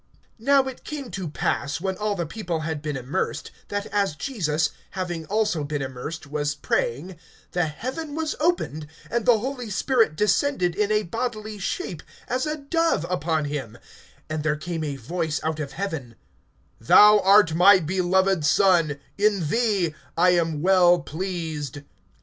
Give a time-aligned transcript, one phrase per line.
[0.41, 4.71] (21)Now it came to pass, when all the people had been immersed, that as Jesus,
[4.97, 7.17] having also been immersed, was praying,
[7.51, 12.57] the heaven was opened, (22)and the Holy Spirit descended in a bodily shape as a
[12.57, 13.77] dove upon him;
[14.27, 16.15] and there came a voice out of heaven:
[16.79, 21.81] Thou art my beloved Son; in thee I am well pleased.